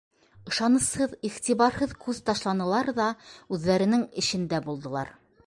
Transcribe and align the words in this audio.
Ышанысһыҙ, 0.51 1.13
иғтибарһыҙ 1.29 1.93
күҙ 2.07 2.23
ташланылар 2.31 2.91
ҙа 3.01 3.11
үҙҙәренең 3.59 4.09
эшендә 4.25 4.65
булдылар. 4.67 5.15